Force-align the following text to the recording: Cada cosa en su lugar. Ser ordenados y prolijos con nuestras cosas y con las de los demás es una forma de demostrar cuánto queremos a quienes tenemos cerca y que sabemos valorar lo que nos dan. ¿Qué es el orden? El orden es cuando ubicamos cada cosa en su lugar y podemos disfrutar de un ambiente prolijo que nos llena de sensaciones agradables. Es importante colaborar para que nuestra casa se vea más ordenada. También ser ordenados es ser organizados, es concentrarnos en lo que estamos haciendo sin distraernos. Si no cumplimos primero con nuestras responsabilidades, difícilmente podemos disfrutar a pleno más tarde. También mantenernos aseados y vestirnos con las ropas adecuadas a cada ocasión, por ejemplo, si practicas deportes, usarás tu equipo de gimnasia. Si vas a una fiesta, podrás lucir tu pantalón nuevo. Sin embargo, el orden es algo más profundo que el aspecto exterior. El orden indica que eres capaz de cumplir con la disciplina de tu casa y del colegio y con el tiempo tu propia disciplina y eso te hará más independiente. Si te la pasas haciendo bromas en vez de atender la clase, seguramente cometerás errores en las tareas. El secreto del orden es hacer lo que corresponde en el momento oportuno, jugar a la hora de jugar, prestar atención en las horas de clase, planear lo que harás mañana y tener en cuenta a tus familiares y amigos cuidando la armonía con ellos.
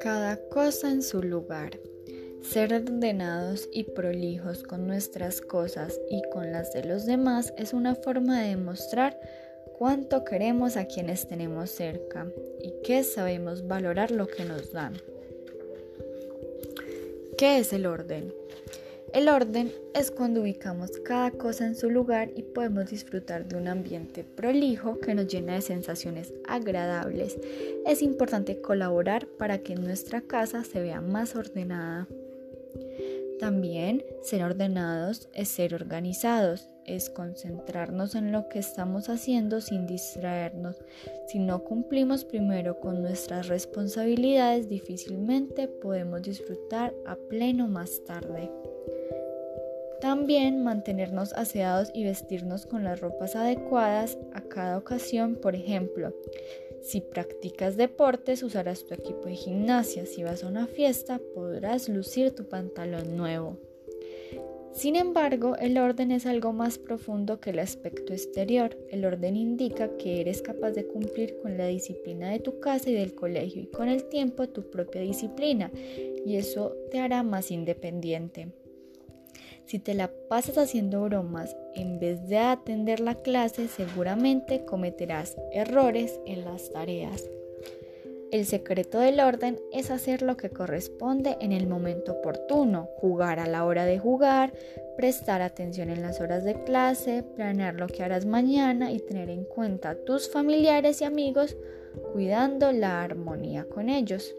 Cada 0.00 0.36
cosa 0.50 0.90
en 0.90 1.02
su 1.02 1.22
lugar. 1.22 1.78
Ser 2.42 2.72
ordenados 2.72 3.68
y 3.72 3.84
prolijos 3.84 4.62
con 4.62 4.86
nuestras 4.86 5.40
cosas 5.40 6.00
y 6.10 6.22
con 6.30 6.52
las 6.52 6.72
de 6.72 6.84
los 6.84 7.04
demás 7.06 7.52
es 7.56 7.72
una 7.72 7.94
forma 7.94 8.42
de 8.42 8.50
demostrar 8.50 9.18
cuánto 9.78 10.24
queremos 10.24 10.76
a 10.76 10.86
quienes 10.86 11.26
tenemos 11.26 11.70
cerca 11.70 12.26
y 12.60 12.72
que 12.82 13.04
sabemos 13.04 13.66
valorar 13.66 14.10
lo 14.10 14.26
que 14.26 14.44
nos 14.44 14.72
dan. 14.72 14.94
¿Qué 17.36 17.58
es 17.58 17.72
el 17.72 17.86
orden? 17.86 18.34
El 19.14 19.28
orden 19.30 19.72
es 19.94 20.10
cuando 20.10 20.42
ubicamos 20.42 20.90
cada 21.02 21.30
cosa 21.30 21.64
en 21.64 21.74
su 21.74 21.88
lugar 21.88 22.30
y 22.36 22.42
podemos 22.42 22.90
disfrutar 22.90 23.48
de 23.48 23.56
un 23.56 23.66
ambiente 23.66 24.22
prolijo 24.22 24.98
que 25.00 25.14
nos 25.14 25.28
llena 25.28 25.54
de 25.54 25.62
sensaciones 25.62 26.34
agradables. 26.46 27.38
Es 27.86 28.02
importante 28.02 28.60
colaborar 28.60 29.26
para 29.26 29.58
que 29.58 29.74
nuestra 29.76 30.20
casa 30.20 30.62
se 30.62 30.82
vea 30.82 31.00
más 31.00 31.36
ordenada. 31.36 32.06
También 33.40 34.04
ser 34.22 34.42
ordenados 34.42 35.28
es 35.32 35.48
ser 35.48 35.74
organizados, 35.74 36.68
es 36.84 37.08
concentrarnos 37.08 38.14
en 38.14 38.32
lo 38.32 38.48
que 38.48 38.58
estamos 38.58 39.08
haciendo 39.08 39.60
sin 39.60 39.86
distraernos. 39.86 40.76
Si 41.28 41.38
no 41.38 41.62
cumplimos 41.64 42.24
primero 42.24 42.80
con 42.80 43.00
nuestras 43.00 43.48
responsabilidades, 43.48 44.68
difícilmente 44.68 45.68
podemos 45.68 46.22
disfrutar 46.22 46.92
a 47.06 47.14
pleno 47.14 47.68
más 47.68 48.02
tarde. 48.04 48.50
También 50.00 50.62
mantenernos 50.62 51.32
aseados 51.32 51.90
y 51.92 52.04
vestirnos 52.04 52.66
con 52.66 52.84
las 52.84 53.00
ropas 53.00 53.34
adecuadas 53.34 54.16
a 54.32 54.42
cada 54.42 54.78
ocasión, 54.78 55.34
por 55.34 55.56
ejemplo, 55.56 56.14
si 56.80 57.00
practicas 57.00 57.76
deportes, 57.76 58.42
usarás 58.42 58.84
tu 58.86 58.94
equipo 58.94 59.24
de 59.24 59.34
gimnasia. 59.34 60.06
Si 60.06 60.22
vas 60.22 60.44
a 60.44 60.48
una 60.48 60.66
fiesta, 60.66 61.20
podrás 61.34 61.88
lucir 61.88 62.30
tu 62.30 62.48
pantalón 62.48 63.16
nuevo. 63.16 63.58
Sin 64.72 64.94
embargo, 64.94 65.56
el 65.56 65.76
orden 65.76 66.12
es 66.12 66.24
algo 66.24 66.52
más 66.52 66.78
profundo 66.78 67.40
que 67.40 67.50
el 67.50 67.58
aspecto 67.58 68.12
exterior. 68.12 68.78
El 68.90 69.04
orden 69.04 69.34
indica 69.34 69.96
que 69.98 70.20
eres 70.20 70.40
capaz 70.40 70.70
de 70.70 70.86
cumplir 70.86 71.36
con 71.42 71.58
la 71.58 71.66
disciplina 71.66 72.30
de 72.30 72.38
tu 72.38 72.60
casa 72.60 72.88
y 72.88 72.94
del 72.94 73.14
colegio 73.14 73.62
y 73.62 73.66
con 73.66 73.88
el 73.88 74.04
tiempo 74.04 74.48
tu 74.48 74.70
propia 74.70 75.00
disciplina 75.00 75.72
y 76.24 76.36
eso 76.36 76.76
te 76.92 77.00
hará 77.00 77.24
más 77.24 77.50
independiente. 77.50 78.52
Si 79.68 79.78
te 79.78 79.92
la 79.92 80.10
pasas 80.30 80.56
haciendo 80.56 81.02
bromas 81.02 81.54
en 81.74 82.00
vez 82.00 82.26
de 82.26 82.38
atender 82.38 83.00
la 83.00 83.16
clase, 83.16 83.68
seguramente 83.68 84.64
cometerás 84.64 85.36
errores 85.52 86.18
en 86.24 86.46
las 86.46 86.70
tareas. 86.70 87.28
El 88.32 88.46
secreto 88.46 88.98
del 88.98 89.20
orden 89.20 89.60
es 89.70 89.90
hacer 89.90 90.22
lo 90.22 90.38
que 90.38 90.48
corresponde 90.48 91.36
en 91.42 91.52
el 91.52 91.66
momento 91.66 92.12
oportuno, 92.12 92.88
jugar 92.96 93.40
a 93.40 93.46
la 93.46 93.66
hora 93.66 93.84
de 93.84 93.98
jugar, 93.98 94.54
prestar 94.96 95.42
atención 95.42 95.90
en 95.90 96.00
las 96.00 96.22
horas 96.22 96.44
de 96.44 96.64
clase, 96.64 97.22
planear 97.22 97.74
lo 97.74 97.88
que 97.88 98.02
harás 98.02 98.24
mañana 98.24 98.90
y 98.90 99.00
tener 99.00 99.28
en 99.28 99.44
cuenta 99.44 99.90
a 99.90 99.96
tus 99.96 100.30
familiares 100.30 101.02
y 101.02 101.04
amigos 101.04 101.58
cuidando 102.14 102.72
la 102.72 103.02
armonía 103.02 103.66
con 103.68 103.90
ellos. 103.90 104.34